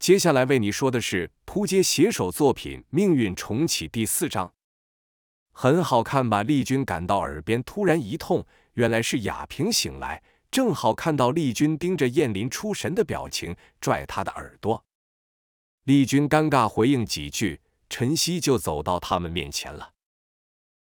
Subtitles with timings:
[0.00, 4.54] 接下来为你说的是扑街写手作品《命运重启》第四章。
[5.52, 6.42] 很好看吧？
[6.42, 14.82] 丽君感到耳边突然一痛，原来是雅萍醒来，正好看到丽君盯着燕林出神的表情，拽她的耳朵。
[15.84, 17.60] 丽君尴尬回应几句，
[17.90, 19.92] 晨曦就走到他们面前了。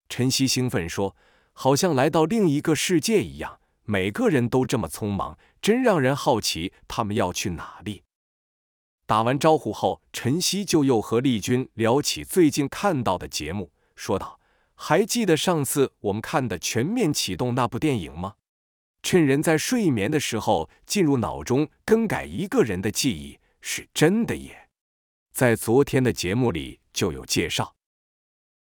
[0.09, 1.15] 晨曦兴奋说
[1.55, 8.03] ：“好像来到另一个世界一样，每个人都这么匆忙，真让人好奇他们要去哪里。”
[9.07, 14.41] 打完招呼后，陈曦就又和丽君聊起最近看到的节目，说道。
[14.77, 18.35] 还记得上次我们看的《全面启动》那部电影吗？
[19.03, 24.69] 趁人在睡眠的时候进入脑中更改一个人的记忆，是真的耶！
[25.33, 27.77] 在昨天的节目里就有介绍。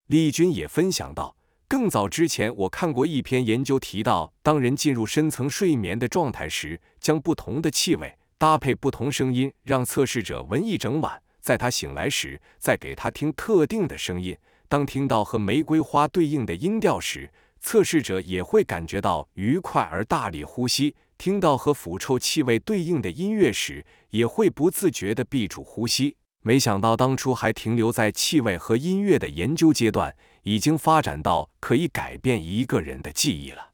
[0.06, 14.36] 丽君也分享到，更早之前我看过一篇研究，提到当人进入深层睡眠的状态时，将不同的气味搭配不同声音，让测试者闻一整晚，在他醒来时再给他听特定的声音。
[14.68, 26.16] 当听到和玫瑰花对应的音调时，测试者也会感觉到愉快而大力呼吸；听到和腐臭气味对应的音乐时，也会不自觉地闭住呼吸。
[26.42, 33.70] 没想到当初还停留在气味和音乐的研究阶段，已经发展到可以改变一个人的记忆了。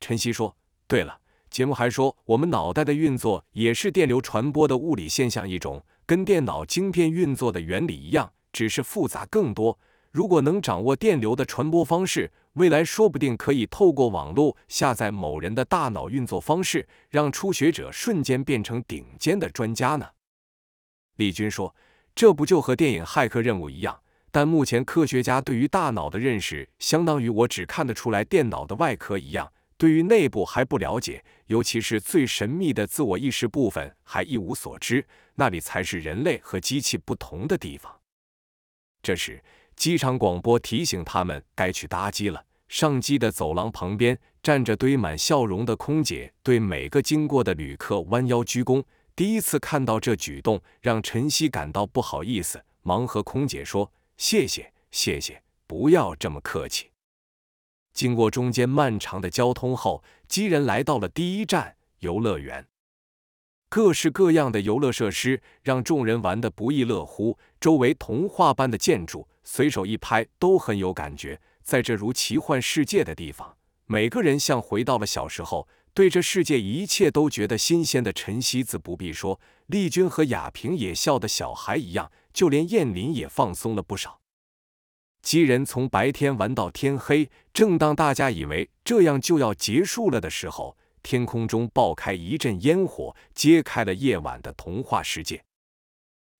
[0.00, 0.56] 晨曦说
[0.88, 1.20] ：“对了，
[1.52, 9.78] 节目还说，我们脑袋的运作也是电流传播的物理现象一种，跟电脑晶片运作的原理一样。”只是复杂更多。
[10.10, 20.06] 如果能掌握电流的传播方式，未来说不定可以透过网络下载某人的大脑运作方式，让初学者瞬间变成顶尖的专家呢。
[21.16, 21.74] 李军说
[22.14, 24.00] ：“这不就和电影《骇客任务》一样？
[24.30, 29.50] 但目前科学家对于大脑的认识，相当于我只看得出来电脑的外壳一样，
[29.82, 35.04] 对于内部还不了解，尤其是最神秘的自我意识部分还一无所知。
[35.34, 37.92] 那里才是人类和机器不同的地方。”
[39.02, 39.42] 这时，
[39.74, 42.44] 机场广播提醒他们该去搭机了。
[42.68, 48.84] 上机的走廊旁边站着堆满笑容的空姐，对每个经过的旅客弯腰鞠躬。
[49.16, 56.90] 第一次看到这举动，让晨曦感到不好意思，忙和空姐说：“谢谢，谢谢，不要这么客气。”
[57.92, 62.66] 经过中间漫长的交通后，几人来到了第一站——游乐园。
[63.68, 71.40] 各式各样的游乐设施让众人玩得不亦乐乎，周围童话般的建筑，随手一拍都很有感觉。
[71.62, 84.21] 在这如奇幻世界的地方，每个人像回到了小时候，对这世界一切都觉得新鲜的晨曦自不必说，丽君和雅萍也笑得小孩一样，就连燕林也放松了不少。
[85.22, 90.76] 几人从白天玩到天黑，正当大家以为这样就要结束了的时候。
[91.04, 95.44] 天空中爆开一阵烟火，揭开了夜晚的童话世界。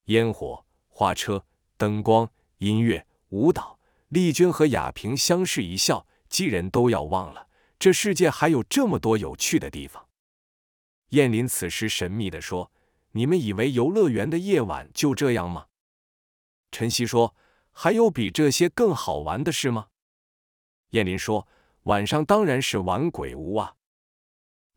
[0.04, 1.44] 烟火、花车、
[1.76, 3.76] 灯光、音乐、舞蹈，
[4.10, 10.06] 丽君和雅萍相视一笑，几人都要忘了这世界还有这么多有趣的地方。
[11.08, 12.70] 燕林此时神秘地说
[13.10, 15.66] ：“你们以为游乐园的夜晚就这样吗？”
[16.70, 17.34] 晨曦说
[17.72, 19.88] ：“还有比这些更好玩的事吗？”
[20.90, 21.48] 燕林说
[21.84, 23.74] ：“晚上当然是玩鬼屋啊。”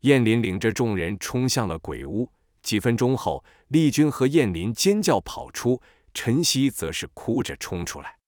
[0.00, 2.30] 燕林领着众人冲向了鬼屋。
[2.62, 5.80] 几分钟后，丽君和燕林尖叫跑出，
[6.12, 8.18] 晨曦则是哭着冲出来。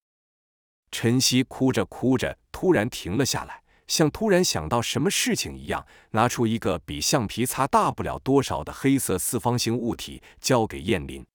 [0.93, 11.27] 晨曦哭着哭着，突然停了下来，像突然想到什么事情一样，拿出一个比橡皮擦大不了多少的黑色四方形物体，交给燕林。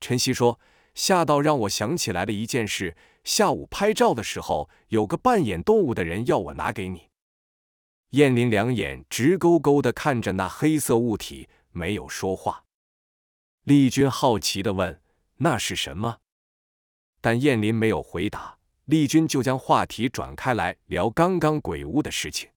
[0.00, 0.58] 晨曦说
[0.94, 2.96] ：“吓到让我想起来了一件事。
[3.22, 7.08] 下午拍照的时候，有个扮演动物的人要我拿给你。”
[8.10, 12.64] 燕林两眼直勾勾地看着那黑色物体，没有说话。
[13.64, 15.00] 丽君好奇地问
[15.38, 16.18] ：“那是什么？”
[17.20, 18.58] 但燕林没有回答。
[18.86, 22.48] 丽君就将话题转开来聊刚刚鬼屋的事情。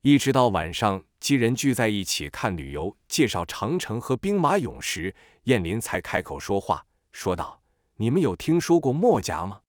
[0.00, 6.84] 一直到晚上，几人聚在一起看旅游介绍长城和兵马俑时，燕林才开口说话，
[7.18, 7.60] 说道
[7.98, 9.62] ：“你们有听说过墨家吗？”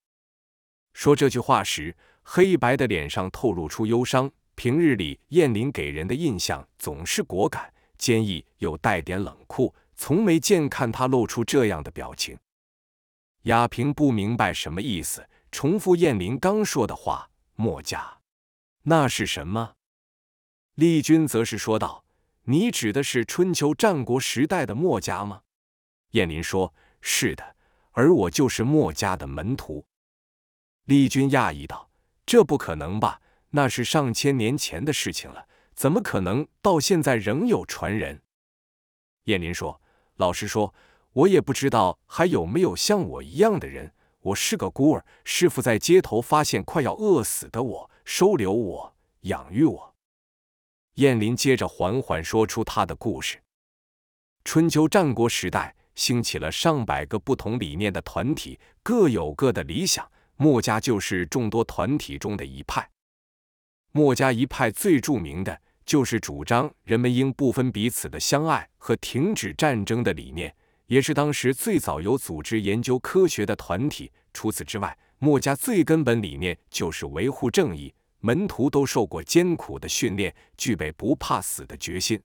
[0.94, 4.32] 说这句话时，黑白的脸上透露出忧伤。
[4.54, 12.38] 平日里，燕林给人的印象总是果敢、坚毅，又带点冷酷，从没见看他露出这样的表情。
[13.44, 18.20] 雅萍不明白什么意思，重复燕林刚说的话：“墨家，
[18.84, 19.74] 那是什么？”
[20.76, 22.06] 丽君则是说道
[22.46, 25.42] ：“你指的是春秋战国时代的墨家吗？”
[26.12, 27.56] 燕林说：“是的，
[27.92, 29.86] 而我就是墨家的门徒。”
[30.86, 31.90] 丽君讶异道
[32.26, 38.22] ：“这不可能吧？”那是上千年前的事情了，怎么可能到现在仍有传人？
[39.24, 39.82] 燕林说
[40.18, 40.74] ：“老实说，
[41.14, 43.94] 我也不知道还有没有像我一样的人。
[44.20, 49.96] 我是个孤儿，师傅在街头发现快要饿死的我，收留我，养育我。”
[50.96, 53.42] 燕林接着缓缓说出他的故事：
[54.44, 60.10] 春秋战国时代，兴起了上百个不同理念的团体，各有各的理想。
[60.38, 62.90] 墨家就是众多团体中的一派。
[63.92, 70.56] 墨家一派最著名的就是主张人们应不分彼此的相爱和停止战争的理念，
[70.86, 74.10] 也是当时最早有组织研究科学的团体。
[74.34, 82.18] 除此之外，墨家最根本理念就是维护正义，门徒都受过艰苦的训练，具备不怕死的决心。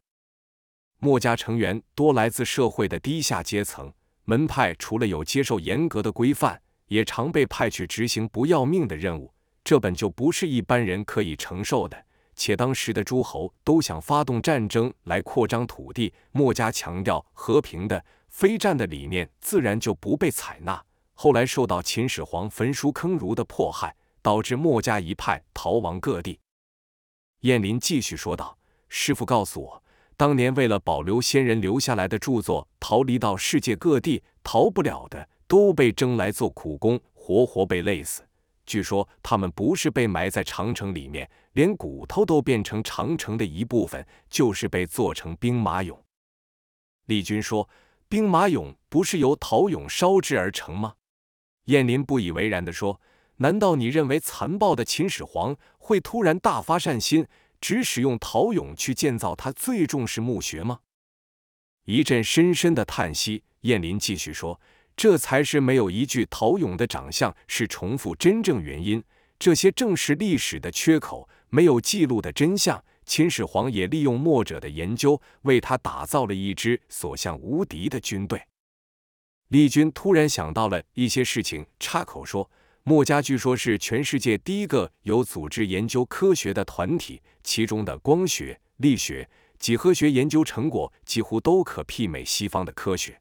[1.05, 3.93] 墨家成员多来自社会的低下阶层，
[4.25, 6.59] 门派除了有接受严格的规范。
[6.87, 9.31] 也常被派去执行不要命的任务，
[9.63, 12.07] 这本就不是一般人可以承受的。
[12.35, 20.83] 且当时的诸侯都想发动战争来扩张土地，墨家强调和平的、非战的理念，自然就不被采纳。
[21.13, 26.41] 后来受到秦始皇焚书坑儒的迫害，导致墨家一派逃亡各地。
[27.41, 28.57] 燕林继续说道
[28.89, 29.84] ：“师傅告诉我，
[30.17, 38.27] 当年为了保留先人留下来的著作，逃离到世界各地，逃不了的。”都被征来做苦工，活活被累死。
[38.65, 45.99] 据说他们不是被埋在长城里面，连骨头都变成长城的一部分，就是被做成兵马俑。
[47.07, 47.69] 李军说
[48.09, 50.95] ：“兵马俑不是由陶俑烧制而成吗？”
[51.67, 53.01] 燕林不以为然地说
[53.37, 57.27] ：“难道你认为残暴的秦始皇会突然大发善心，
[57.65, 60.81] 只使用陶俑去建造他最重视墓穴吗？”
[61.87, 64.61] 一阵深深的叹息，燕林继续说。
[64.95, 69.03] 这才是没有一具陶俑的长相是重复真正原因，
[69.39, 72.85] 这些正是历史的缺口，没有记录的真相。
[73.07, 78.43] 秦始皇也利用墨者的研究，为他打造了一支所向无敌的军队。
[79.49, 82.51] 丽君突然想到了一些事情，插口说
[82.87, 89.27] ：“墨家据说是全世界第一个有组织研究科学的团体，其中的光学、力学、
[89.59, 93.19] 几何学研究成果几乎都可媲美西方的科学。”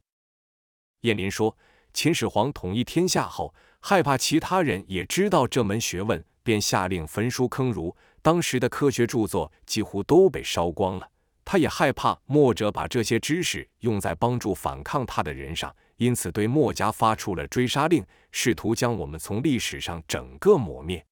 [1.03, 1.57] 燕林说
[1.93, 7.95] ：“秦始皇统一天下后，害怕其他人也知道这门学问，便下令焚书坑儒。
[8.21, 11.09] 当时的科学著作几乎都被烧光了。
[11.45, 15.73] 他也害怕墨者把这些知识用在帮助反抗他的人上，
[16.03, 21.05] 因此对墨家发出了追杀令，试图将我们从历史上整个抹灭。”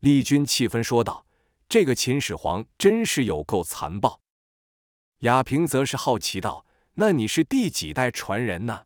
[0.00, 1.26] 丽君气愤说道
[1.68, 4.20] ：“这个秦始皇真是有够残暴。”
[5.20, 6.64] 雅萍则是好奇道
[6.94, 8.84] ：“那你是第几代传人呢？”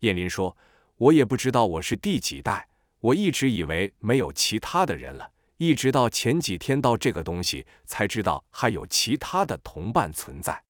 [0.00, 0.56] 燕林说
[0.96, 2.68] ：“我也不知道我是第几代，
[3.00, 10.62] 我一直以为没有其他的人了，一直到前几天到这个东西，才知道还有其他的同伴存在。”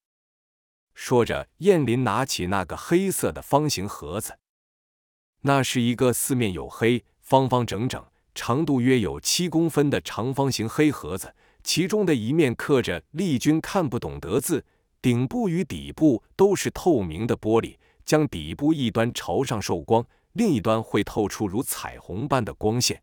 [0.94, 4.38] 说着，燕林拿起那个黑色的方形盒子，
[5.42, 8.02] 那是一个四面有黑、方方整整、
[8.34, 14.64] 长度约有七公分的长方形黑盒子，其中的一面刻着丽君看不懂的字，
[15.02, 17.76] 顶部与底部都是透明的玻璃。
[18.04, 23.02] 将底部一端朝上受光，另一端会透出如彩虹般的光线。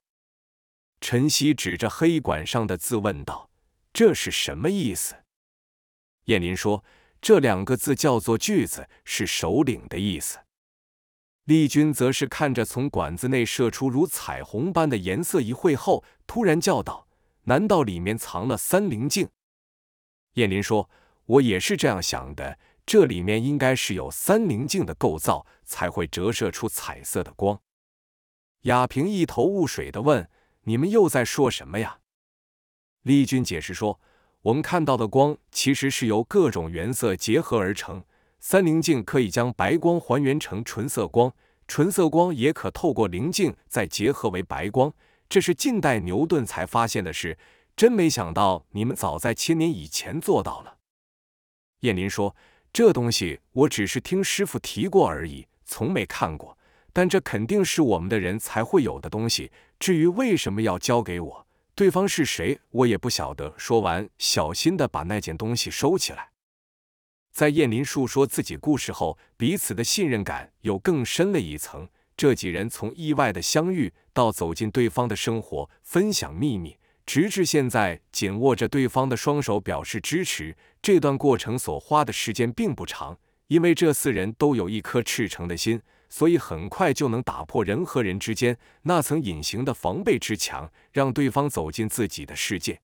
[0.99, 3.49] 陈曦指着黑管上的字问道
[3.91, 5.15] ：“这是什么意思？”
[6.25, 6.83] 燕林说
[7.21, 10.39] ：“这两个字叫做‘句子’，是首领的意思。”
[11.45, 17.07] 丽君则是看着从管子内射出如彩虹般的颜色，一会后突然叫道
[17.45, 19.29] ：“难道里面藏了三棱镜？”
[20.35, 20.89] 燕林说
[21.25, 27.61] ：“我也是这样想的。”这里面应该是有三棱镜的构造，才会折射出彩色的光。
[28.61, 30.29] 雅萍一头雾水的问
[30.65, 31.99] ：“你们又在说什么呀？”
[33.03, 34.01] 丽君解释说
[34.43, 38.03] ：“我们看到的光其实是由各种原色结合而成，
[38.39, 41.33] 三棱镜可以将白光还原成纯色光，
[41.67, 44.93] 纯色光也可透过棱镜再结合为白光。
[45.29, 47.37] 这是近代牛顿才发现的事，
[47.75, 50.77] 真没想到你们早在千年以前做到了。”
[51.81, 52.35] 燕林说。
[52.73, 56.57] 这东西我只是听师傅提过而已，从没看过。
[56.93, 59.51] 但这肯定是我们的人才会有的东西。
[59.77, 61.47] 至于为什么要交给我，
[61.81, 63.55] 对方是谁，我也不晓得。
[63.57, 66.29] 说完，小心的把那件东西收起来。
[67.31, 71.89] 在燕林述说自己故事后，彼此的信任感又更深了一层。
[72.15, 76.77] 这几人从意外的相遇到走进对方的生活，分享秘密。
[77.03, 80.55] 直至现在，紧握着对方的双手表示支持。
[80.83, 85.81] 这段过程所花的时间并不长，因为这四人都有一颗赤诚的心，
[86.11, 92.81] 所以很快就能打破人和人之间那层隐形的防备之墙，让对方走进自己的世界。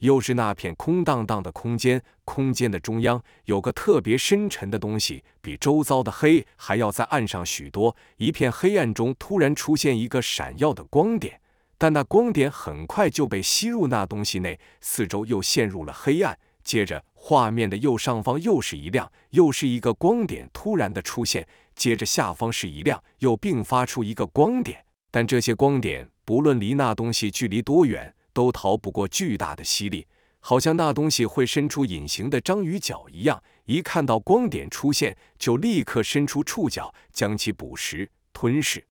[0.00, 7.96] 又是那片空荡荡的空间，空间的中央有个特别深沉的东西，比周遭的黑还要在暗上许多。
[8.18, 11.40] 一片黑暗中突然出现一个闪耀的光点，
[11.76, 16.38] 但那光点很快就被吸入那东西内，四周又陷入了黑暗。
[16.62, 21.48] 接着，画面的右上方又是一亮，又是一个光点突然的出现。
[21.78, 28.14] 接着下方是一亮，又并发出一个光点，但这些光点不论离那东西距离多远。
[28.34, 30.06] 都逃不过巨大的吸力，
[30.38, 38.86] 好像那东西会伸出隐形的章鱼脚一样，一看到光点出现，就立刻伸出触角将其捕食吞噬。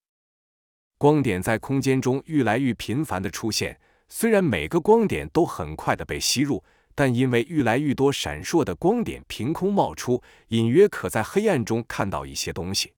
[0.97, 3.79] 光点在空间中愈来愈频繁的出现，
[4.09, 6.61] 虽然每个光点都很快的被吸入，
[6.97, 12.93] 但因为愈来愈多闪烁的光点凭空冒出，隐约可在黑暗中看到一些东西。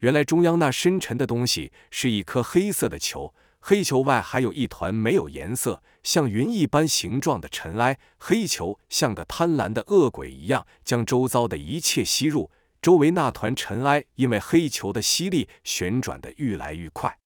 [0.00, 3.34] 原来中央那深沉的东西是一颗黑色的球。
[3.58, 7.98] 黑球外还有一团没有颜色、像云一般形状的尘埃。
[8.18, 12.50] 黑球像个贪婪的恶鬼一样，将周遭的一切吸入。
[12.82, 17.18] 周围那团尘埃因为黑球的吸力旋转得愈来愈快，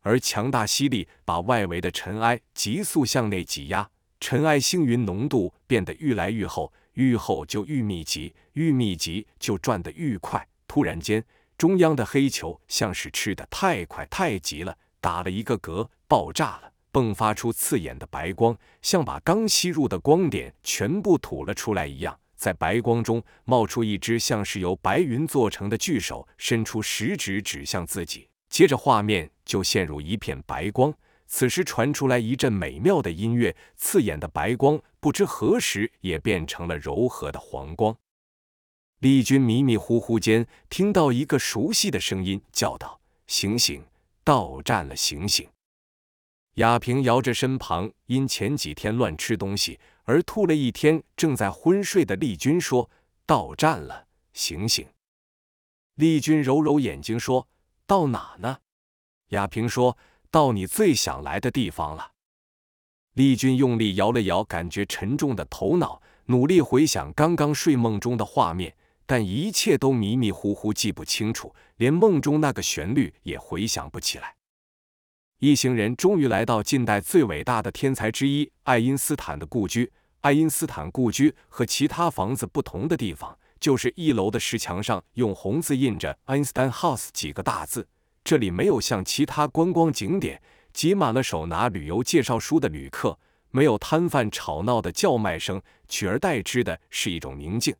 [0.00, 3.90] 而强大吸力把外围的尘埃急速向内挤压。
[4.22, 10.46] 尘埃星云浓度变得愈来愈厚，愈厚就愈密集，愈密集就转得愈快。
[10.68, 11.24] 突然间，
[11.58, 14.78] 中央的黑球像是吃的太快太急了。
[15.00, 22.16] 打了一个嗝，爆炸了，迸发出刺眼的白光，像把刚吸入的光点全部吐了出来一样。
[22.36, 28.28] 在白光中冒出一只像是由白云做成的巨手，伸出食指指向自己。
[28.48, 30.94] 接着画面就陷入一片白光。
[31.34, 37.96] 此时传出来一阵美妙的音乐，刺眼的白光不知何时也变成了柔和的黄光。
[38.98, 43.82] 丽君迷迷糊糊间听到一个熟悉的声音叫道：“醒醒！”
[44.22, 45.48] 到站了，醒醒！
[46.56, 52.90] 亚平摇着身旁因前几天乱吃东西而吐了一天、正在昏睡的丽君说
[53.24, 54.86] ：“到站了，醒醒！”
[55.96, 57.48] 丽君揉揉眼睛说
[57.88, 58.58] ：“到哪呢？”
[59.32, 59.96] 亚平说
[60.32, 62.10] ：“到你最想来的地方了。”
[63.14, 68.74] 丽君用力摇了摇感觉沉重的头脑，努力回想刚刚睡梦中的画面。
[69.04, 74.36] 但一切都迷迷糊糊，记不清楚，连梦中那个旋律也回想不起来。
[75.40, 79.92] 一行人终于来到近代最伟大的天才之一爱因斯坦的故居。
[80.20, 87.88] 爱因斯坦故居和其他房子不同的地方，就是一楼的石墙上用红字印着 “Einstein House” 几个大字。
[88.24, 90.40] 这里没有像其他观光景点
[90.72, 93.18] 挤满了手拿旅游介绍书的旅客，
[93.50, 97.74] 没有摊贩吵闹的叫卖声，取而代之的是一种宁静。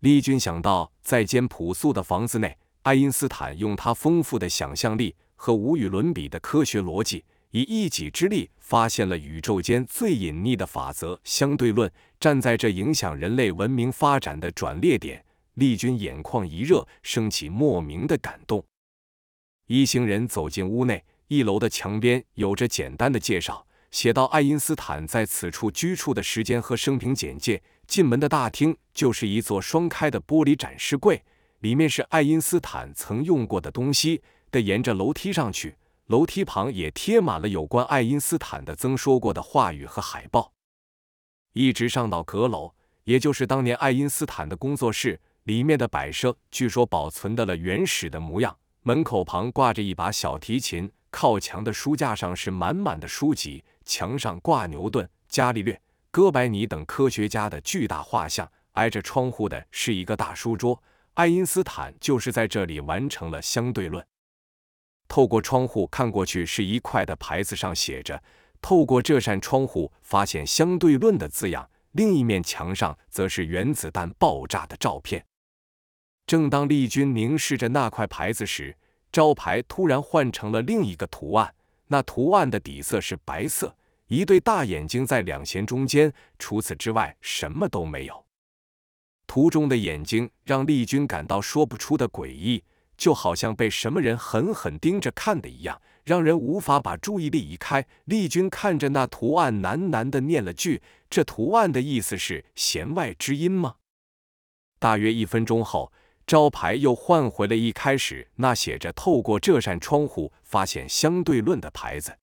[0.00, 11.90] 丽君想到，在间朴素的房子内，爱因斯坦用他丰富的想象力和无与伦比的科学逻辑，以一己之力发现了宇宙间最隐秘的法则——相对论。
[12.18, 15.24] 站在这影响人类文明发展的转捩点，
[15.54, 18.64] 丽君眼眶一热，升起莫名的感动。
[19.66, 27.62] 一行人走进屋内，一楼的墙边有着简单的介绍，写到爱因斯坦在此处居住的时间和生平简介。
[27.86, 31.22] 进门的大厅就是一座双开的玻璃展示柜，
[31.60, 34.22] 里面是爱因斯坦曾用过的东西。
[34.50, 40.52] 得沿着楼梯上去，楼梯旁也贴满了有关爱因斯坦的曾说过的话语和海报。
[41.54, 48.56] 一直上到阁楼，也就是当年爱因斯坦的工作室，里面的摆设据说保存的了原始的模样。
[48.86, 55.80] 门口旁挂着一把小提琴，靠墙的书架上是满满的书籍，墙上挂牛顿、伽利略。
[56.10, 60.82] 哥白尼等科学家的巨大画像，挨着窗户的是一个大书桌。
[61.14, 64.04] 爱因斯坦就是在这里完成了相对论。
[65.08, 68.22] 透过窗户看过去，是一块的牌子上写着
[68.60, 71.70] “透过这扇窗户发现相对论”的字样。
[71.92, 75.24] 另一面墙上则是原子弹爆炸的照片。
[76.26, 78.76] 正当丽君凝视着那块牌子时，
[79.12, 81.54] 招牌突然换成了另一个图案，
[81.88, 83.76] 那图案的底色是白色。
[84.08, 88.24] 一对大眼睛在两弦中间，除此之外什么都没有。
[89.26, 92.62] 图中的眼睛让丽君感到说不出的诡异，
[92.96, 97.86] 就好像被什么人狠狠盯着看的一样，让人无法把注意力移开。
[98.04, 103.76] 丽君看着那图案，喃喃地念了句：“这图案的意思是弦外之音吗？”
[104.78, 105.90] 大约一分钟后，
[106.26, 112.16] 招牌又换回了一开始那写着“透过这扇窗户发现相对论”的牌子。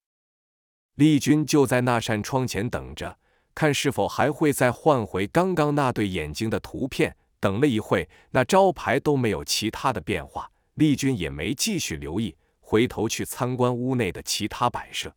[0.96, 3.18] 丽君就在那扇窗前等着，
[3.56, 7.16] 看是否还会再换回刚刚那对眼睛的图片。
[7.40, 15.16] 等了一会，那招牌都没有其他的变化，丽君也没继续留意，回头去参观屋内的其他摆设。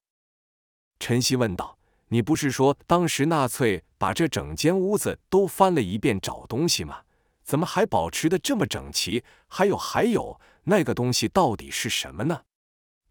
[0.99, 1.76] 陈曦问道
[2.09, 7.03] ：“你不是说当时纳粹把这整间屋子都翻了一遍找东西吗？
[7.45, 9.23] 怎么还保持的这么整齐？
[9.47, 12.43] 还有还有，那个东西到底是什么呢？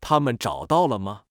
[0.02, 1.24] 他们找到了吗？”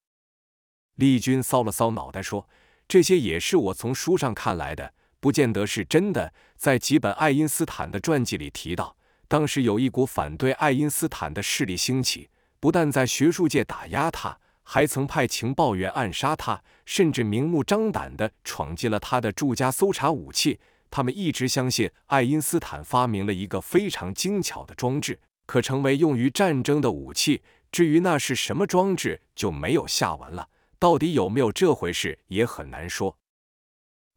[0.96, 2.48] 丽君搔了搔脑袋说
[2.86, 6.32] ：“这些也是我从书上看来的，不见得是真的。
[6.56, 12.30] 在几本爱因斯坦的传记里提到，当时有一股反对爱因斯坦的势力兴起，
[12.60, 20.60] 不但在学术界打压他。”还曾派情报员暗杀他，甚至明目张胆地闯进了他的住家搜查武器。
[20.92, 27.42] 他们一直相信爱因斯坦发明了一个非常精巧的装置，可成为用于战争的武器。
[27.72, 30.50] 至于那是什么装置，就没有下文了。
[30.78, 33.16] 到底有没有这回事，也很难说。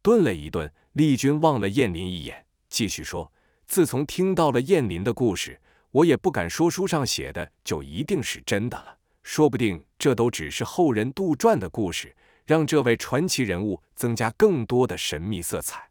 [0.02, 3.32] 顿了一顿，丽君望了燕林一眼，继续说
[3.66, 5.58] ：“自从听到了燕林的故事，
[5.92, 12.14] 我也不敢说书上写的就一定是真的了。”说不定这都只是后人杜撰的故事，
[12.44, 15.85] 让这位传奇人物增加更多的神秘色彩。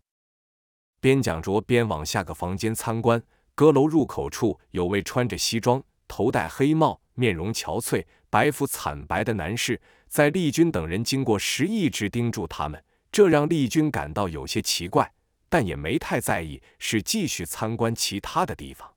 [1.06, 3.22] 边讲着边往下个房间参观。
[3.54, 15.14] 阁楼入口处有位穿着西装、头戴黑帽、面容憔悴、白肤惨白的男士，在丽君等人经过时一直盯住他们，这让丽君感到有些奇怪，
[15.48, 18.92] 但也没太在意，是继续参观其他的地方。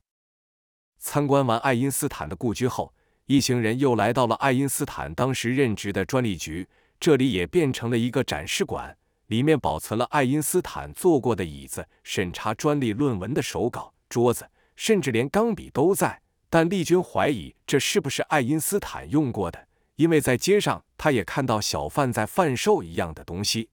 [0.99, 2.95] 参观完爱因斯坦的故居后。
[3.27, 6.67] 一行人又来到了爱因斯坦当时任职的专利局，
[6.99, 8.97] 这里也变成了一个展示馆，
[9.29, 16.21] 里面保存了爱因斯坦坐过的椅子、审查专利论文的手稿、桌子，甚至连钢笔都在。
[16.51, 23.69] 但丽君怀疑这是不是爱因斯坦用过的，因为在街上他也看到小贩在贩售一样的东西。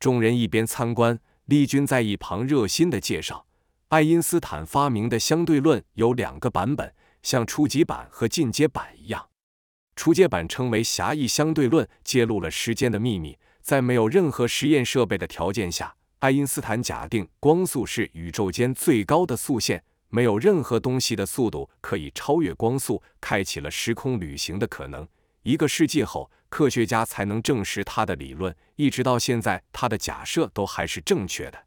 [0.00, 3.46] 众人一边参观，丽君在一旁热心的介绍，
[3.88, 6.94] 爱因斯坦发明的相对论有两个版本。
[7.22, 9.30] 像初级版和进阶版一样，
[9.96, 13.36] 初阶版称为狭义相对论，揭露了时间的秘密。
[13.66, 25.04] 在没有任何实验设备的条件下，爱因斯坦假定光速是宇宙间最高的速线，没有任何东西的速度可以超越光速，开启了时空旅行的可能。
[25.42, 31.64] 一个世纪后，科学家才能证实他的理论，一直到现在，他的假设都还是正确的。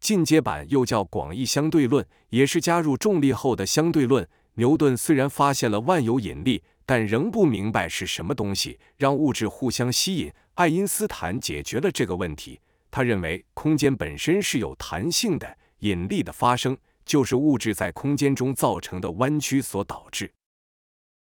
[0.00, 4.28] 进阶版又叫广义相对论，也是加入重力后的相对论。
[4.54, 10.32] 牛顿虽然发现了万有引力，但仍不明白是什么东西让物质互相吸引。
[10.54, 12.58] 爱因斯坦解决了这个问题。
[12.90, 16.74] 他认为空间本身是有弹性的，引力的发生
[17.04, 20.32] 就是物质在空间中造成的弯曲所导致。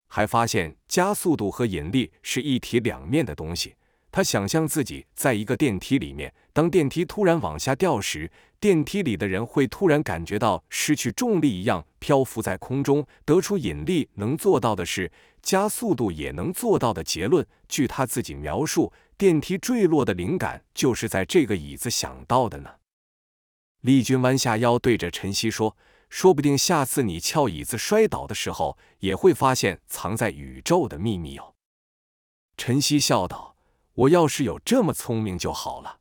[0.08, 3.76] 还发现加速度和引力是一体两面的东西。
[4.12, 15.10] 他想象自己在一个电梯里面，当电梯突然往下掉时，电梯里的人会突然感觉到失去重力一样漂浮在空中，得出引力能做到的事，
[15.42, 17.48] 加速度也能做到的结论。
[17.70, 22.70] 据他自己描述，电梯坠落的灵感就是在这个椅子想到的呢。
[23.80, 25.78] 丽君弯下腰对着陈曦说
[26.10, 31.54] ：“说不定下次你翘椅子摔倒的时候，也会发现藏在宇宙的秘密哦。”
[32.58, 33.51] 陈曦笑道。
[33.94, 36.00] 我要是有这么聪明就好了。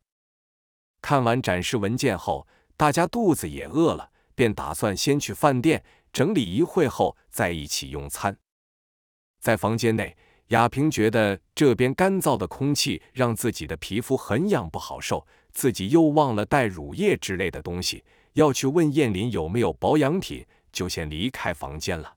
[1.02, 8.36] 看完展示文件后，大家肚子也饿了，便打算先去饭店整理一会后再一起用餐。
[9.40, 10.16] 在房间内，
[10.48, 15.26] 亚平觉得这边干燥的空气让自己的皮肤很痒，不好受。
[15.52, 22.16] 自己又忘了带乳液之类的东西，要去问燕林有没有保养品，就先离开房间了。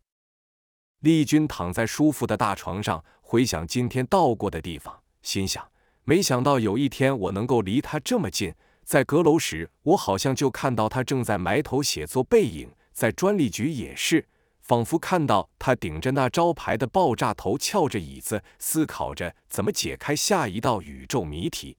[1.00, 5.03] 丽君躺在舒服的大床上，回想今天到过的地方。
[5.24, 5.68] 心想，
[6.04, 8.54] 没想到有一天我能够离他这么近。
[8.84, 14.28] 在阁楼时，我好像就看到他正在埋头写作背影；在专利局也是，
[14.60, 21.78] 仿佛看到他顶着那招牌的爆炸头，翘着椅子，思考着怎么解开下一道宇宙谜题。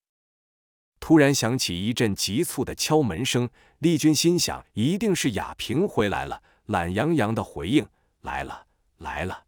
[0.99, 7.87] 突然响起一阵急促的敲门声，丽君心想，一定是雅萍回来了，懒洋洋的回应
[8.23, 8.65] ：“来了，
[8.97, 9.45] 来了。”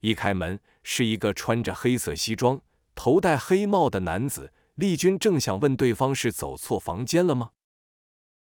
[0.00, 2.60] 一开门，是一个穿着黑色西装。
[3.02, 7.52] 头戴黑帽的男子，丽君正想问对方是走错房间了吗？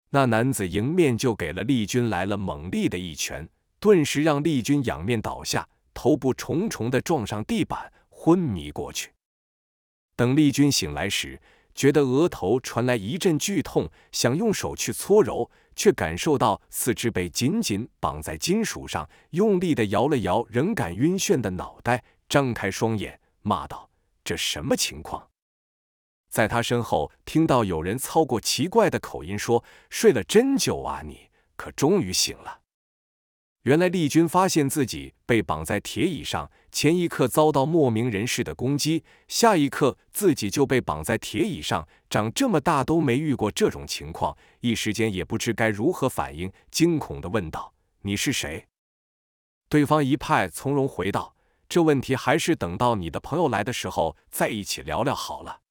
[0.10, 3.48] 那男子迎面就给了丽君来了猛力的一拳，
[3.80, 9.12] 顿时让丽君仰面倒下，头部重重的撞上地板，昏迷过去。
[10.16, 11.40] 等丽君醒来时，
[11.76, 23.87] 觉得额头传来一阵剧痛，想用手去搓揉，却感受到四肢被紧紧绑在金属上，用力的摇了摇仍感晕眩的脑袋，张开双眼，骂道。
[24.28, 25.30] 这什么情况？
[26.28, 32.60] 在他身后听到有人操过奇怪的口音说：“睡了真久啊，你可终于醒了。”
[33.64, 48.68] 原来丽君发现自己被绑在铁椅上，前一刻遭到莫名人士的攻击，下一刻自己就被绑在铁椅上，长这么大都没遇过这种情况，一时间也不知该如何反应，惊恐的问道：“你是谁？”
[49.70, 51.34] 对方一派从容回道
[51.70, 55.62] ：“这问题还是等到你的朋友来的时候再一起聊聊好了。”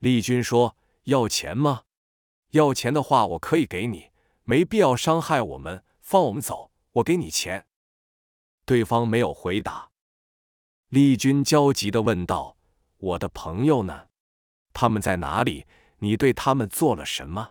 [0.00, 1.82] 丽君说：“要钱吗？
[2.50, 4.10] 要钱的话，我可以给你，
[4.44, 7.66] 没必要伤害我们，放我们走。”我给你钱。
[8.64, 9.90] 对方没有回答。
[10.88, 12.56] 丽君焦急的问道
[12.96, 14.06] ：“我的朋友呢？
[14.72, 15.66] 他们在哪里？
[15.98, 17.50] 你对他们做了什么？”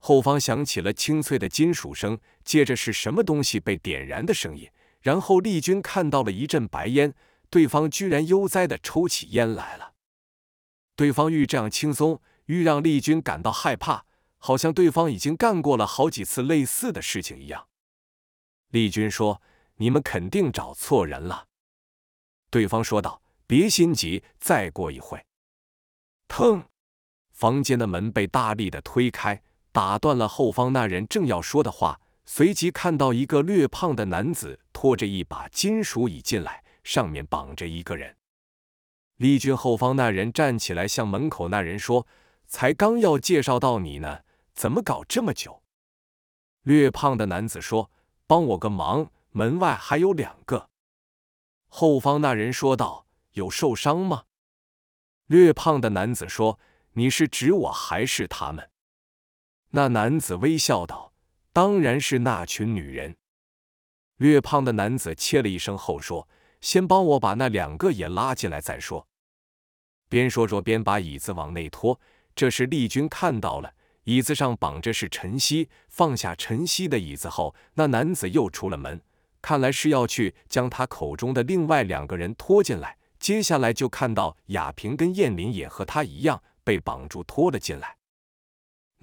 [0.00, 4.70] 后方响起了清脆的金属声，接着是什么东西被点燃的声音，
[5.02, 7.14] 然后丽君看到了一阵白烟，
[7.50, 9.92] 对方居然悠哉的抽起烟来了。
[10.94, 14.04] 对方愈这样轻松，愈让丽君感到害怕，
[14.38, 17.68] 好像对方已经干过了好几次类似的事情一样。
[18.68, 19.42] 丽君说
[19.76, 21.48] ：“你们肯定找错人了。”
[22.50, 25.24] 对方说道：“别心急，再过一会。”
[26.28, 26.64] 砰！
[27.32, 32.00] 房间的门被大力的推开，打断了后方那人正要说的话。
[32.24, 38.16] 随即看到一个略胖的男子拖着一把金属椅进来，上面绑着一个人。
[39.16, 42.06] 丽君后方那人站起来，向门口那人说
[42.46, 44.20] ：“才刚要介绍到你呢，
[44.54, 45.62] 怎么搞这么久？”
[46.62, 47.90] 略胖的男子说。
[48.24, 50.70] 帮我个忙，门外还有两个。
[51.68, 54.24] 后方那人说道：“有受伤吗？”
[55.26, 56.58] 略胖的男子说
[56.94, 58.70] ：“你是指我还是他们？”
[59.72, 61.11] 那男子微笑道
[61.52, 63.16] ：“当然是那群女人。”
[64.18, 66.28] 略胖的男子切了一声后说
[66.60, 69.06] ：“先帮我把那两个也拉进来再说。”
[70.08, 72.00] 边说着边把椅子往内拖。
[72.34, 73.74] 这时丽君看到了。
[74.04, 79.00] 椅子上绑着是晨曦，放下晨曦的椅子后，那男子又出了门，
[79.40, 82.98] 看来是要去将他口中的另外两个人拖进来。
[83.20, 87.96] 接下来就看到雅萍跟燕林也和他一样被绑住拖了进来。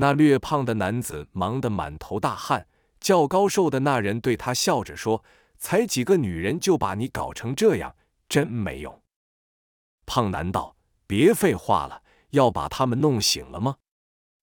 [0.02, 2.68] 那略胖的男子忙得满头大汗，
[3.02, 5.26] 较高瘦的那人对他笑着说
[5.60, 7.94] ：“才几个女人就把你搞成这样，
[8.30, 9.02] 真没用。”
[10.08, 13.76] 胖男道：“别废话了，要把他们弄醒了吗？”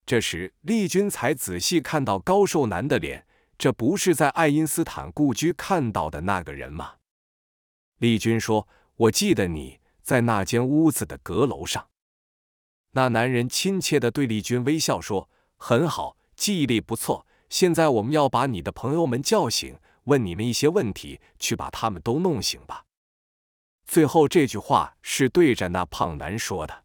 [0.05, 3.25] 这时，丽君才仔细看到高瘦男的脸，
[3.57, 6.97] 这不是在爱因斯坦故居看到的那个人吗？
[7.97, 11.87] 丽君说：“我记得你在那间屋子的阁楼上。”
[12.93, 17.25] 那男人亲切的对丽君微笑说：“很好，记忆力不错。
[17.49, 22.85] 现在我们要把你的朋友们叫醒，问你们一些问题，去把他们都弄醒吧。”
[23.85, 26.83] 最后这句话是对着那胖男说的。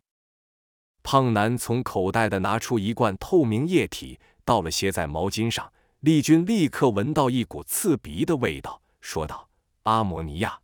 [1.02, 5.72] 胖男从口袋的拿出一罐透明液体，倒了些在毛巾上。
[5.98, 9.48] 丽君立刻闻到一股刺鼻的味道，说道
[9.82, 10.60] ：“阿摩尼亚。”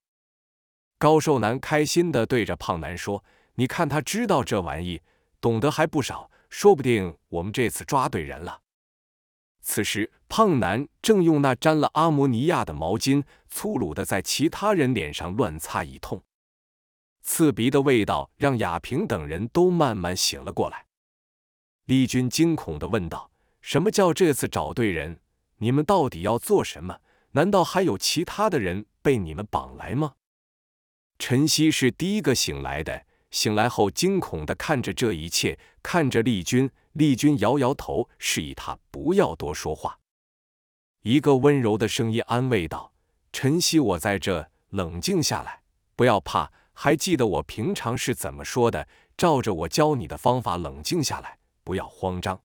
[0.98, 5.02] 高瘦男开心的对着胖男说：“你看他知道这玩意，
[5.40, 8.62] 懂得还不少，说不定我们这次抓对人了。”
[9.60, 16.22] 此时，胖男正用那沾了阿摩尼亚的毛巾，粗鲁的在其他人脸上乱擦一通。
[17.20, 20.86] 刺鼻的味道让雅平等人都慢慢醒了过来。
[21.84, 23.30] 丽君惊恐的问道
[23.60, 25.20] ：“什么叫这次找对人？
[25.58, 27.00] 你们到底要做什么？
[27.32, 30.14] 难道还有其他的人被你们绑来吗？”
[31.18, 36.70] 晨曦是第一个醒来的，醒来后惊恐的看着这一切，看着丽君。
[36.92, 39.98] 丽君摇摇头，示意他不要多说话。
[41.02, 42.92] 一个温柔的声音安慰道
[43.32, 45.62] ：“晨曦，我在这，冷静下来，
[45.94, 48.86] 不要怕。”还记得我平常是怎么说的？
[49.16, 52.40] 照着我教你的方法，冷静下来，不要慌张。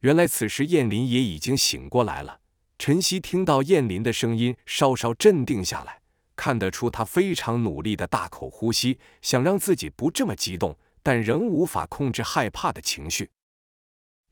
[0.00, 2.40] 原来此时燕林也已经醒过来了。
[2.78, 6.00] 晨曦听到燕林的声音，稍稍镇定下来，
[6.36, 13.30] 看得出他非常努力的大口呼吸，想让自己不这么激动，但仍无法控制害怕的情绪。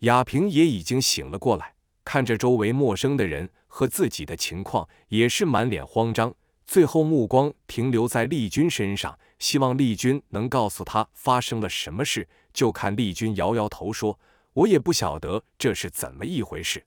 [0.01, 6.35] 亚平也已经醒了过来，看着周围陌生的人和自己的情况，也是满脸慌张。
[6.67, 12.29] 最后目光停留在丽君身上，希望丽君能告诉他发生了什么事。
[12.53, 14.19] 就看丽君摇摇头说
[14.55, 16.85] ：“我也不晓得这是怎么一回事。”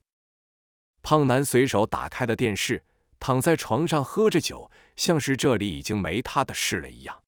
[1.02, 2.82] 胖男随手打开了电视，
[3.20, 7.22] 躺在床上喝着酒，像是这里已经没他的事了一样。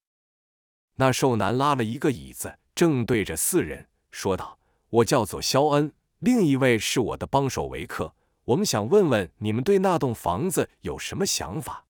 [0.97, 4.59] 那瘦男拉了一个椅子，正对着四人说道
[4.91, 8.15] ：“我叫做肖恩，另一位是我的帮手维克。
[8.45, 11.87] 我们想问问你们对那栋房子有什么想法？”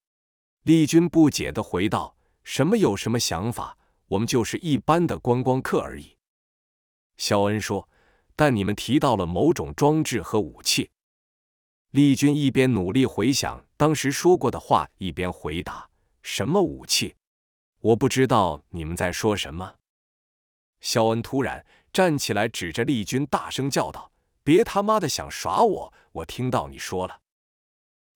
[0.65, 3.79] 丽君不解的回道：“什么有什么想法？
[4.09, 6.17] 我们就是一般的观光客而已。”
[7.17, 7.89] 肖恩说
[8.37, 10.91] ：“但你们提到了某种装置和武器。”
[11.91, 15.91] 丽君一边努力回想当时说过的话，一边回答
[16.23, 17.17] ：“什么武器？
[17.81, 19.75] 我不知道你们在说什么。”
[20.81, 24.13] 肖恩突然站起来，指着丽君大声叫道
[24.45, 25.93] ：“别他妈的想耍我！
[26.13, 27.23] 我听到你说了。”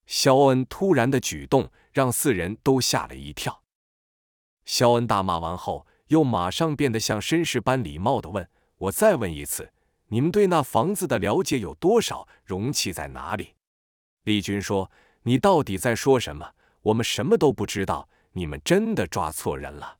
[0.07, 3.65] 肖恩突然的举动让四人都吓了一跳。
[4.65, 9.73] 肖恩大骂完后，又马上变得像绅士般礼貌的问：“我再问一次，
[10.07, 12.29] 你们对那房子的了解有多少？
[12.45, 13.54] 容器在哪里？”
[14.25, 14.91] 丽君说
[15.23, 16.55] ：“你到底在说什么？
[16.83, 18.09] 我们什么都不知道。
[18.33, 19.99] 你们真的抓错人了。”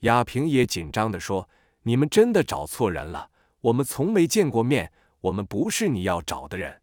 [0.00, 1.48] 亚平也紧张的说
[1.82, 3.30] ：“你们真的找错人了。
[3.60, 6.82] 我们从没见过面，我们不是你要找的人。”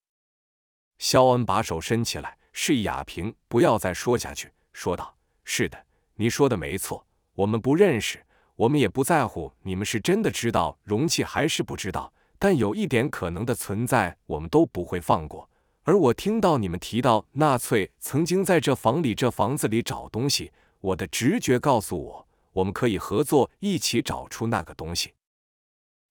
[0.97, 8.25] 肖恩把手伸起来，示意亚平不要再说下去，说道：“是的。”你说的没错，我们不认识，
[8.55, 12.11] 我们也不在乎你们是真的知道容器还是不知道。
[12.37, 15.49] 但有一点可能的存在，我们都不会放过。
[15.89, 25.15] 而我听到你们提到纳粹曾经在这房里、这房子里找东西，我的直觉告诉我，我们可以合作，一起找出那个东西。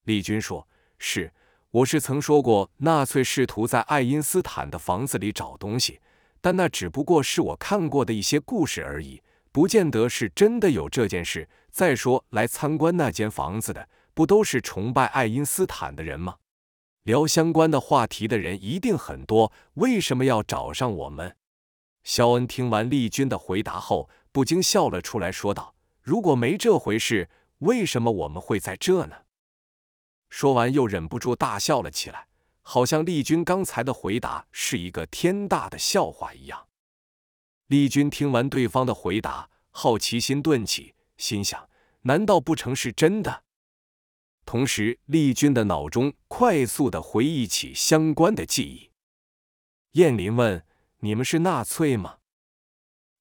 [0.03, 0.67] 丽君说
[0.99, 1.33] ：“是，
[1.71, 6.01] 我是曾说过，纳粹试图在爱因斯坦的房子里找东西，
[6.41, 11.49] 但那只不过是我看过的一些故事而已。”不见得是真的有这件事。
[11.71, 16.35] 再说，来参观那间房子的，不都是崇拜爱因斯坦的人吗？
[17.05, 21.37] 聊相关的话题的人一定很多，为什么要找上我们？
[22.05, 29.17] 肖恩听完丽君的回答后，不禁笑了出来，说道：“如果没这回事，为什么我们会在这呢？”
[30.31, 32.29] 说完，又忍不住大笑了起来，
[32.63, 36.69] 好像丽君刚才的回答是一个天大的笑话一样。
[37.67, 41.69] 丽君听完对方的回答，好奇心顿起，心想：
[42.03, 43.45] 难道不成是真的？
[44.51, 48.91] 同时，丽君的脑中快速的回忆起相关的记忆。
[50.01, 50.65] 燕林问
[51.01, 52.21] ：“你们是纳粹吗？”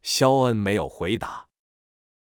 [0.02, 1.48] 肖恩没有回答。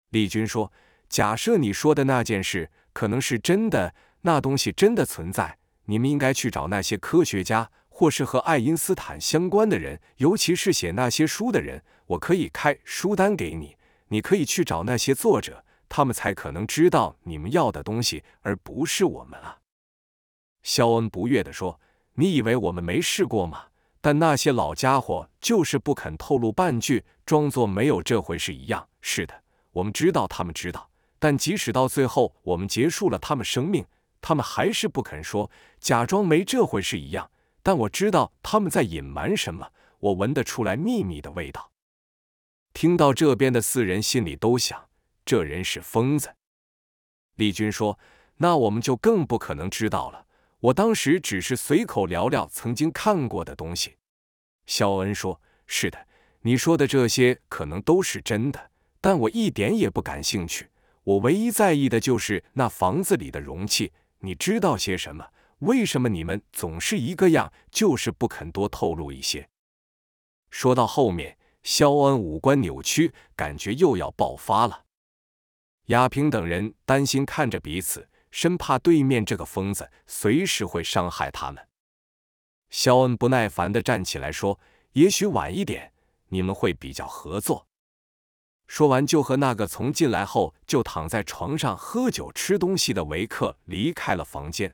[0.08, 0.72] 丽君说
[1.06, 19.58] ：“假设你说的那件事可能是真的，那东西真的存在，你们应该去找那些科学家。”或是和爱因斯坦相关的人，尤其是写那些书的人，我可以开书单给你，你可以去找那些作者，他们才可能知道你们要的东西，而不是我们啊。
[20.62, 21.80] 肖恩不悦地说
[22.14, 23.66] ：“你以为我们没试过吗？
[24.00, 28.88] 但那些老家伙就是不肯透露半句，装作没有这回事一样。
[29.00, 33.84] 是的，我们知道他们知道，但即使到最后我们结束了他们生命，
[34.20, 41.70] 他们还是不肯说，假装没这回事一样。”但我知道他们在隐瞒什么，我闻得出来秘密的味道。
[42.72, 44.87] 听到这边的四人心里都想，
[45.28, 46.34] 这人是疯子。
[47.34, 47.98] 丽君说
[48.40, 50.24] ：“那我们就更不可能知道了。
[50.58, 53.98] 我当时只是随口聊聊曾经看过的东西。”
[54.64, 55.38] 肖恩说
[55.68, 56.08] ：“是的，
[56.40, 58.70] 你说的这些可能都是真的，
[59.02, 60.70] 但我一点也不感兴趣。
[61.04, 63.92] 我唯一在意的就是那房子里的容器。
[64.20, 65.28] 你知道些什么？”
[65.60, 69.50] 为什么你们总是一个样，就是不肯多透露一些？
[70.48, 74.84] 说到后面，肖恩五官扭曲，感觉又要爆发了。
[75.88, 81.66] 雅萍等人担心看着彼此，生怕对面这个疯子随时会伤害他们。
[82.68, 84.60] 肖恩不耐烦的站起来说
[84.92, 85.94] ：“也许晚一点，
[86.28, 87.66] 你们会比较合作。”
[88.68, 94.70] 说完，就和那个从进来后就躺在床上喝酒吃东西的维克离开了房间。